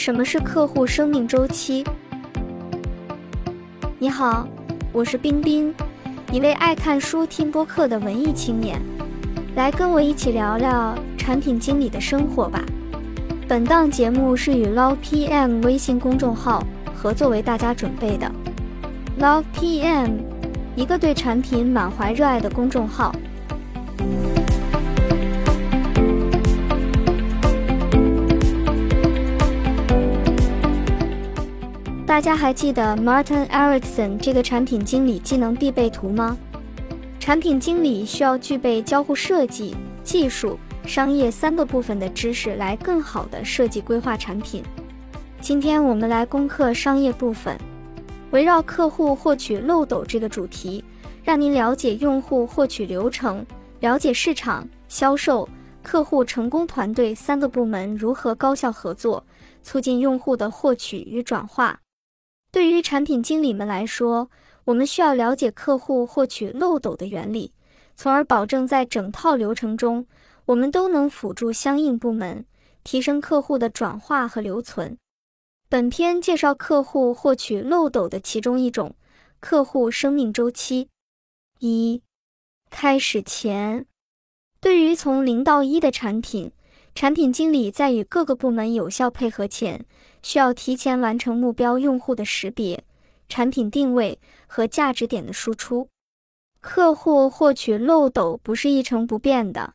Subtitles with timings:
[0.00, 1.84] 什么是客户生命周期？
[3.98, 4.48] 你好，
[4.94, 5.74] 我是冰冰，
[6.32, 8.80] 一位爱看书、听播客的文艺青年，
[9.56, 12.64] 来跟我一起聊聊产品经理的生活吧。
[13.46, 16.64] 本档节目是与 Love PM 微信公众号
[16.94, 18.32] 合作为大家准备的。
[19.20, 20.12] Love PM，
[20.76, 23.14] 一个对产品满怀热爱的公众号。
[32.10, 36.36] 大家还记得 Martin Ericsson 这个产品经理技能必备图吗？
[37.20, 44.60] 产品经理需要具备交互设计、技术、商业三个部分的知识，来更好的设计规划产品。
[45.40, 47.56] 今天我们来攻克商业部分，
[48.32, 50.84] 围绕客户获取漏斗这个主题，
[51.22, 53.46] 让您了解用户获取流程，
[53.78, 55.48] 了解市场、销售、
[55.80, 59.24] 客户成功团队三个部门如何高效合作，
[59.62, 61.78] 促进用户的获取与转化。
[62.52, 64.30] 对于产品经理们来说，
[64.64, 67.52] 我们需要了解客户获取漏斗的原理，
[67.96, 70.06] 从而保证在整套流程中，
[70.46, 72.44] 我们都能辅助相应部门
[72.82, 74.98] 提升客户的转化和留存。
[75.68, 78.96] 本篇介绍客户获取漏斗的其中一种——
[79.38, 80.88] 客户生命周期。
[81.60, 82.02] 一、
[82.68, 83.86] 开始前，
[84.60, 86.50] 对于从零到一的产品，
[86.94, 89.86] 产品经理在与各个部门有效配合前。
[90.22, 92.84] 需要提前完成目标用户的识别、
[93.26, 95.88] 产品定位和价值点的输出。
[96.60, 99.72] 客户获取漏斗不是一成不变的，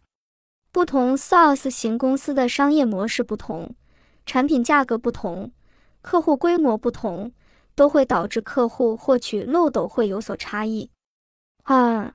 [0.71, 3.73] 不同 SaaS 型公司的商业模式不同，
[4.27, 5.51] 产品价格不同，
[6.03, 7.31] 客户规模不同，
[7.73, 10.91] 都会导致客户获取漏斗会有所差异。
[11.63, 12.13] 二、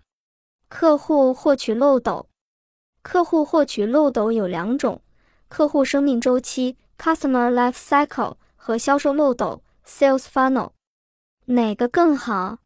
[0.69, 2.29] 客户获取漏斗，
[3.03, 5.01] 客户获取漏斗有两种：
[5.49, 6.77] 客户生命周期。
[6.99, 10.73] Customer life cycle 和销售漏斗 Sales funnel
[11.47, 12.59] 哪个更好？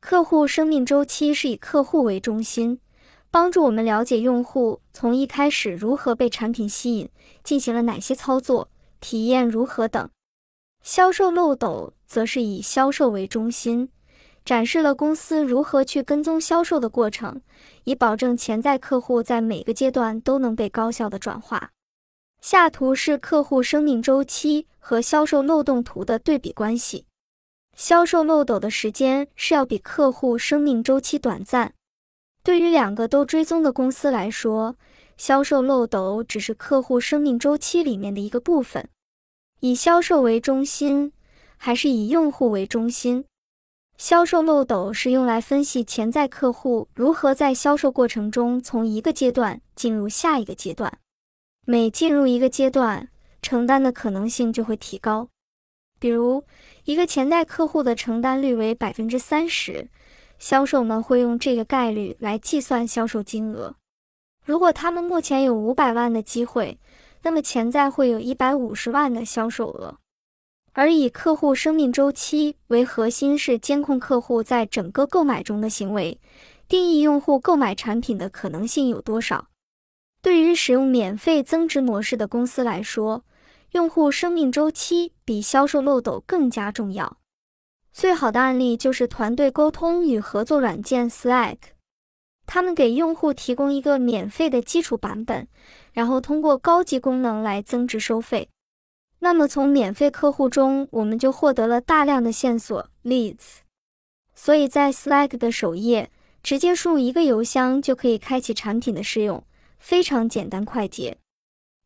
[0.00, 2.80] 客户生命周期是以客户为中心，
[3.30, 7.10] 帮助我们了解用户从一开始如何被产品吸引，
[7.44, 8.70] 进行了哪些操作，
[9.00, 10.08] 体验如何等。
[10.82, 13.90] 销售漏斗则是以销售为中心，
[14.48, 17.42] 展示了公司如何去跟踪销售的过程，
[17.84, 21.72] 以保证潜在客户在每个阶段都能被高效的转化。
[22.40, 27.04] 下图是客户生命周期和销售漏洞图的对比关系。
[27.76, 31.74] 销售漏斗的时间是要比客户生命周期短暂。
[32.42, 34.76] 对于两个都追踪的公司来说，
[35.18, 38.88] 销售漏斗只是客户生命周期里面的一个部分。
[39.60, 41.12] 以销售为中心，
[41.58, 43.26] 还是以用户为中心？
[43.98, 51.00] 销售漏斗是用来分析潜在客户如何在销售过程中从一个阶段进入下一个阶段。
[51.66, 53.08] 每进入一个阶段，
[53.42, 55.28] 承担的可能性就会提高。
[55.98, 56.44] 比如，
[56.84, 59.88] 一个潜在客户的承担率为百分之三十，
[60.38, 63.74] 销售呢会用这个概率来计算销售金额。
[64.44, 66.78] 如果他们目前有五百万的机会，
[67.24, 69.98] 那么潜在会有一百五十万的销售额。
[70.78, 76.20] 而以客户生命周期为核心，是监控客户在整个购买中的行为，
[76.68, 79.48] 定义用户购买产品的可能性有多少。
[80.22, 83.24] 对于使用免费增值模式的公司来说，
[83.72, 87.18] 用户生命周期比销售漏斗更加重要。
[87.92, 91.56] 最好的案例就是团队沟通与合作软件 Slack，
[92.46, 95.48] 他们给用户提供一个免费的基础版本，
[95.92, 98.48] 然后通过高级功能来增值收费。
[99.20, 103.58] 那么从免费客户中，我们就获得了大量的线索 leads。
[104.34, 106.10] 所以在 Slack 的首页，
[106.42, 109.44] 直接输入一个邮箱就可以开启产品的试用。
[109.78, 111.18] 非常简单快捷，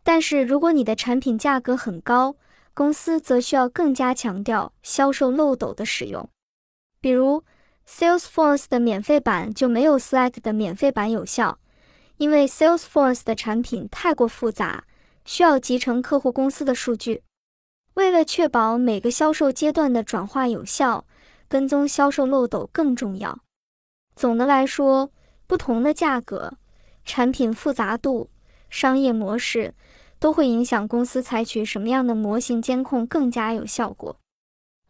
[0.02, 2.36] 但是如果你的产品价格很高，
[2.72, 6.26] 公司则需要更加强调销售漏斗的使用。
[7.02, 7.44] 比如
[7.86, 11.58] ，Salesforce 的免费版就没有 Slack 的免费版有效，
[12.16, 14.84] 因为 Salesforce 的产品太过复杂，
[15.24, 17.22] 需要集成客户公司的数据。
[17.94, 21.06] 为了确保每个销售阶段的转化有效，
[21.48, 23.40] 跟踪销售漏斗更重要。
[24.16, 25.10] 总的来说，
[25.46, 26.54] 不同的价格。
[27.04, 28.30] 产品复杂度、
[28.70, 29.74] 商业模式
[30.20, 34.16] 都会影响公司采取什么样的模型监控更加有效果。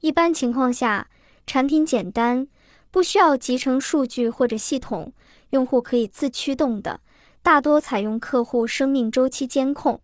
[0.01, 1.09] 一般情况下，
[1.47, 2.47] 产品简单，
[2.91, 5.15] 不需要集成数据或者系统，
[5.51, 7.01] 用户可以自驱动的，
[7.43, 10.01] 大多采用客户生命周期监控。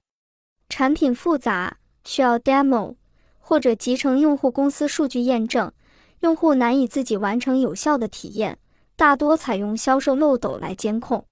[0.68, 2.96] 产品复杂，需要 demo
[3.38, 5.72] 或者集成用户公司数据验证，
[6.20, 8.58] 用户难以自己完成有效的体验，
[8.96, 11.24] 大多采用销售漏斗来监控。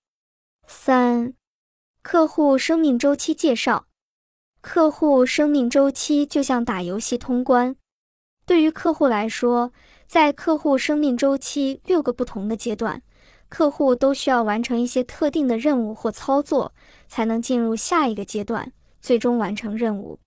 [0.67, 1.35] 三、
[2.03, 3.87] 客户生命周期介绍。
[4.63, 7.77] 客户生命周期就像打游戏通关，
[8.45, 9.73] 对于客户来说，
[10.09, 13.01] 在客户生命周期六个不同的阶段，
[13.49, 16.75] 客户都需要完成一些特定的任务或操作，
[17.07, 18.73] 才能进入下一个阶段，
[19.07, 20.19] 最终完成任务。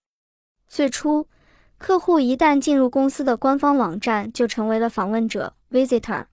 [0.65, 1.27] 最初，
[1.77, 6.27] 客户一旦进入公司的官方网站，就成为了访问者 （visitor）。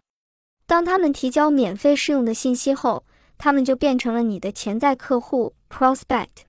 [0.64, 3.04] 当他们提交免费试用的信息后，
[3.36, 6.46] 他们就变成了你的潜在客户 （prospect）。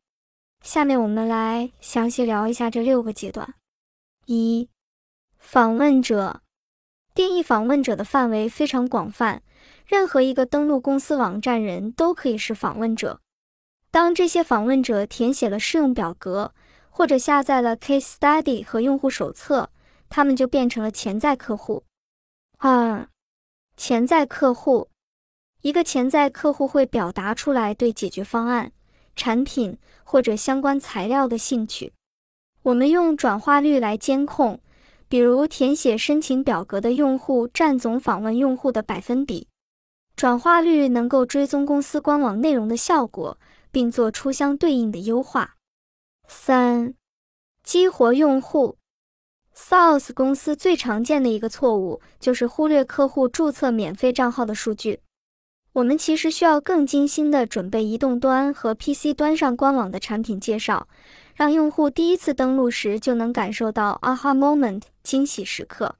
[0.64, 3.56] 下面我们来详细聊一下这六个阶段。
[4.28, 4.70] 一、
[5.40, 6.42] 访问者
[7.16, 9.42] 定义访问者的范围非常广泛，
[9.88, 13.20] 任何一个登录公司网站人都可以是访问者。
[13.92, 16.54] 当这些访问者填写了试用表格，
[16.90, 19.70] 或者下载了 case study 和用户手册，
[20.10, 21.84] 他们就变成了潜在客户。
[22.58, 23.08] 二、
[23.76, 24.90] 潜在客户
[25.62, 28.72] 一个潜在客户会表达出来对解决方案。
[29.16, 31.92] 产品或者相关材料的兴趣，
[32.62, 34.60] 我们用转化率来监控，
[35.10, 39.48] 比如填写申请表格的用户占总访问用户的百分比。
[40.16, 43.40] 转化率能够追踪公司官网内容的效果，
[43.78, 45.58] 并做出相对应的优化。
[46.28, 46.96] 三、
[47.64, 48.80] 激活用户。
[49.56, 55.02] SaaS 公司最常见的一个错误就是忽略客户注册免费账号的数据。
[55.74, 60.88] 我们其实需要更精心的准备移动端和 PC 端上官网的产品介绍，
[61.36, 65.98] 让用户第一次登录时就能感受到 aha moment 惊喜时刻。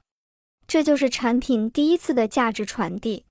[0.66, 3.24] 这就是产品第一次的价值传递。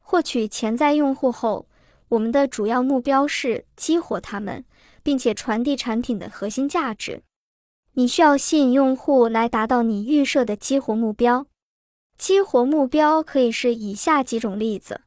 [0.00, 1.68] 获取潜在用户后，
[2.08, 4.64] 我们的主要目标是激活他们，
[5.02, 7.22] 并且传递产品的核心价值。
[7.94, 11.46] 你需要吸引用户来达到你预设的激活目标。
[12.18, 15.00] 激活目标可以是以下几种例子。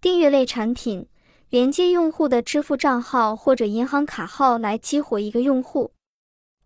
[0.00, 1.08] 订阅类产品
[1.48, 5.92] 连接用户的支付账号或者银行卡号来激活一个用户。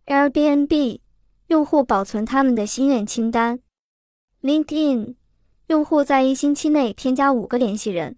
[0.07, 1.01] Airbnb
[1.47, 3.61] 用户保存他们的心愿清单。
[4.43, 5.15] LinkedIn
[5.69, 8.17] 用户在一星期内添加五个联系人。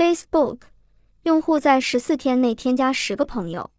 [0.00, 0.60] Facebook
[1.24, 3.70] 用户在十四天内添加十个朋友。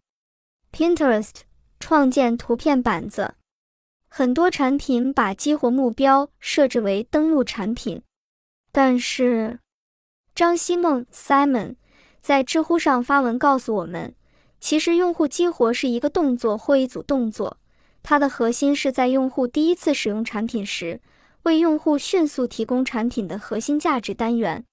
[0.70, 1.32] Pinterest
[1.80, 3.34] 创建图片板子。
[4.06, 8.00] 很多产品把激活目标设置为登录产品，
[8.70, 9.58] 但是。
[10.32, 11.74] 张希梦 Simon
[12.20, 14.14] 在知乎上发文告诉我们，
[14.60, 17.58] 其实用户激活是一个动作或一组动作，
[18.04, 21.00] 它的核心是在用户第一次使用产品时，
[21.42, 24.64] 为用户迅速提供产品的核心价值单元。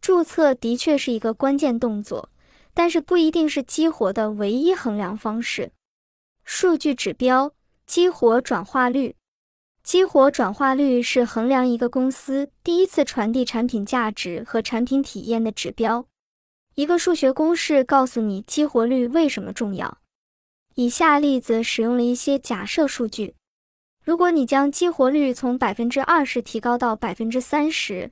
[0.00, 2.30] 注册的确是一个关键动作，
[2.72, 5.72] 但是不一定是激活的唯一衡量方式。
[6.44, 7.52] 数据指标：
[7.86, 9.14] 激活转化率。
[9.82, 16.06] 激活转化率是衡量一个公司第一次传递产品价值和产品体验的指标。
[16.74, 19.98] 一个数学公式告诉你激活率为什么重要。
[20.76, 23.34] 以下例子使用了一些假设数据：
[24.04, 28.10] 如果你将激活率从百分之二十提高到百分之三十，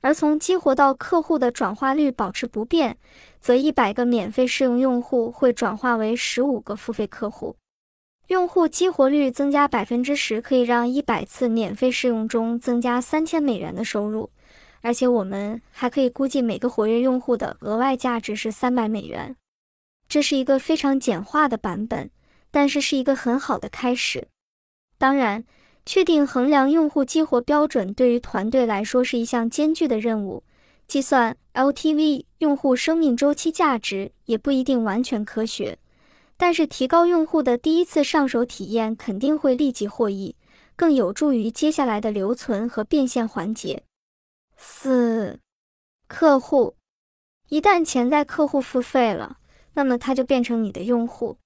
[0.00, 2.98] 而从激活到客户的转化率保持不变，
[3.40, 7.56] 则一百个免费试用用户会转化为十五个付费客户。
[8.28, 14.30] 用户激活率增加百分之十，可以让一百次免费试用中增加三千美元的收入，
[14.82, 19.34] 而且我们还可以估计每个活跃用户的额外价值是三百美元。
[20.08, 22.10] 这是一个非常简化的版本，
[22.50, 24.28] 但是是一个很好的开始。
[24.98, 25.44] 当然，
[25.88, 30.44] 确定衡量用户激活标准对于团队来说是一项艰巨的任务。
[30.86, 35.78] 计算 LTV 用户生命周期价值也不一定完全科学。
[36.36, 40.36] 但是提高用户的第一次上手体验肯定会立即获益，
[40.76, 43.82] 更有助于接下来的留存和变现环节。
[44.58, 45.40] 四、
[46.06, 46.74] 客户
[47.48, 49.38] 一旦潜在客户付费了，
[49.72, 51.38] 那么他就变成你的用户。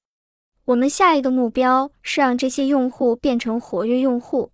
[0.64, 4.52] 我们下一个目标是让这些用户变成活跃用户。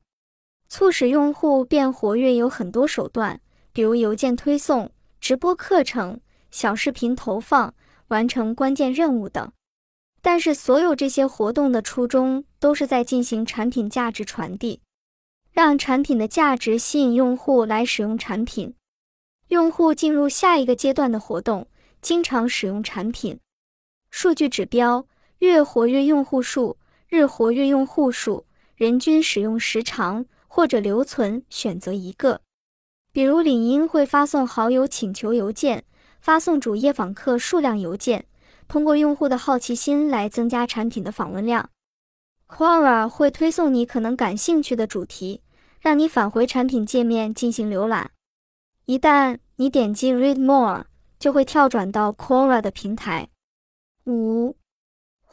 [0.66, 3.40] 促使用户变活跃有很多手段，
[3.72, 7.74] 比如邮件推送、直播课程、小视频投放、
[8.08, 9.52] 完成关键任务等。
[10.20, 14.80] 但是，所有这些活动的初衷都是在进行产品价值传递，
[15.52, 18.74] 让产品的价值吸引用户来使用产品。
[19.48, 21.68] 用户进入下一个阶段的活动，
[22.02, 23.38] 经常使用产品。
[24.10, 25.06] 数据指标：
[25.38, 26.76] 月活跃用户数、
[27.08, 32.40] 日活跃用户数、人均使用时长或者留存，选择一个。
[33.12, 35.84] 比如，领英会发送好友请求邮件，
[36.20, 38.26] 发送主页访客数量邮件。
[38.66, 41.70] 通过用户的好奇心来增加产品的访问量。
[42.46, 45.40] Quora 会推送你可能感兴趣的主题，
[45.80, 48.10] 让你返回产品界面进行浏览。
[48.84, 50.84] 一旦你点击 Read More，
[51.18, 53.28] 就会跳转到 Quora 的平台。
[54.06, 54.54] 五、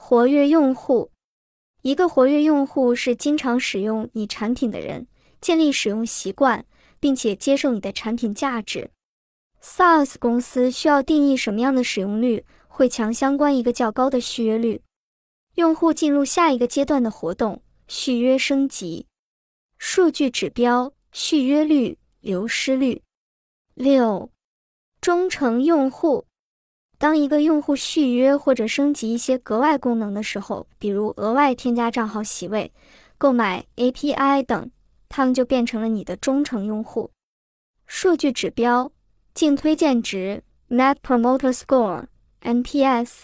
[0.07, 1.09] 活跃用户，
[1.81, 5.07] 一个活跃用户是经常使用你产品的人，
[5.41, 6.63] 建立使用习惯，
[6.99, 8.91] 并且接受你的产品价值。
[9.63, 14.83] SaaS 公司需要定义什么样的使用率会强相关一个较高的续约率。
[15.55, 19.07] 用户进入下一个阶段的活动，续约升级。
[19.79, 23.01] 数据指标：续约率、流失率。
[23.73, 24.29] 六，
[25.01, 26.27] 忠诚用户。
[26.97, 32.71] 当一个用户续约或者升级一些格外功能的时候，比如额外添加账号席位、
[33.17, 34.69] 购买 API 等，
[35.09, 37.11] 他们就变成了你的忠诚用户。
[37.85, 38.91] 数据指标：
[39.33, 43.23] 净推荐值 （Net Promoter Score，NPS）。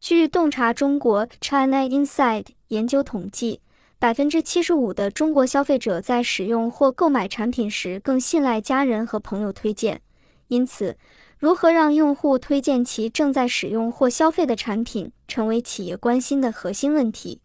[0.00, 3.60] 据洞察中国 （China Inside） 研究统计。
[3.98, 10.02] 百分之七十五的中国消费者在使用或购买产品时更信赖家人和朋友推荐，
[10.48, 10.98] 因此，
[11.42, 17.40] 如何让用户推荐其正在使用或消费的产品，成为企业关心的核心问题。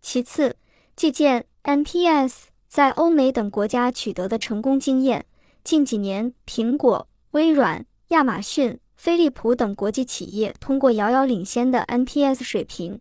[0.00, 0.54] 其次，
[0.94, 5.26] 借鉴 NPS 在欧美等国家取得的成功经验，
[5.64, 13.00] 近几年，苹果、微软、亚马逊、飞利浦等国际企业通过遥遥领先的 NPS 水平。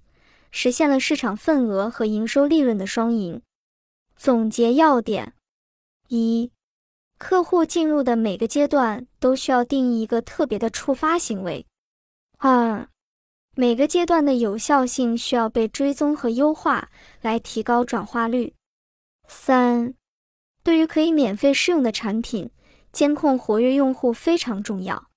[0.49, 3.43] 实现了市场份额和营收利润的双赢。
[4.15, 5.33] 总结要点：
[6.07, 6.49] 一、
[7.17, 11.65] 客户进入的每个阶段都需要定义一个特别的触发行为；
[12.37, 12.87] 二、
[13.55, 16.89] 每个阶段的有效性需要被追踪和优化，
[17.21, 18.53] 来提高转化率；
[19.27, 19.93] 三、
[20.61, 22.51] 对于可以免费试用的产品，
[22.91, 25.07] 监控活跃用户非常重要。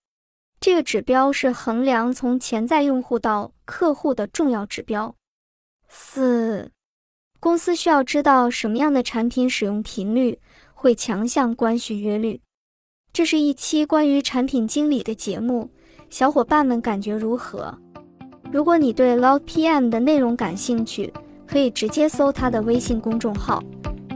[0.61, 5.15] 这个指标是衡量从潜在用户到客户的重要指标。
[5.89, 6.71] 四，
[7.41, 10.41] 公司需要知道什么样的产品使用频率
[10.81, 12.41] 会强项关续约率。
[13.13, 15.69] 这是一期关于产品经理的节目，
[16.09, 17.77] 小伙伴们感觉如何？
[18.53, 21.13] 如果你对 Log PM 的内容感兴趣，
[21.49, 23.61] 可以直接搜他的微信公众号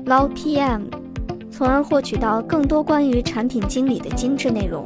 [0.06, 0.84] Log PM，
[1.50, 4.84] 从而获取到更多关于产品经理的精致内容。